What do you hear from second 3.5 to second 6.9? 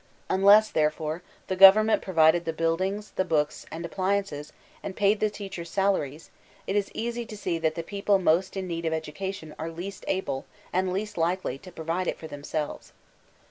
and appliances, and paid the teachers' salaries, it is